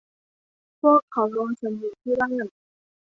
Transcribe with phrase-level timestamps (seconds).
[0.81, 2.41] พวกเขารอฉันอยู่ที่บ้าน